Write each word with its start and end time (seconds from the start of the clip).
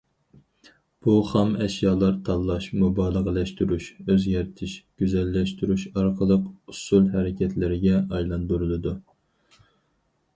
بۇ 1.07 1.11
خام 1.31 1.49
ئەشيالار 1.65 2.15
تاللاش، 2.29 2.69
مۇبالىغىلەشتۈرۈش، 2.83 3.89
ئۆزگەرتىش، 4.05 4.73
گۈزەللەشتۈرۈش 5.03 5.85
ئارقىلىق 5.93 6.49
ئۇسسۇل 6.49 7.07
ھەرىكەتلىرىگە 7.17 8.01
ئايلاندۇرۇلىدۇ. 8.01 8.95